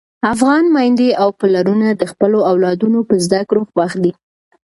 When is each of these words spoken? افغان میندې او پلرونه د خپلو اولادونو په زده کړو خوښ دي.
افغان 0.33 0.65
میندې 0.75 1.09
او 1.21 1.29
پلرونه 1.39 1.87
د 1.95 2.03
خپلو 2.11 2.39
اولادونو 2.51 2.99
په 3.09 3.15
زده 3.25 3.41
کړو 3.49 3.61
خوښ 3.71 3.91
دي. 4.03 4.11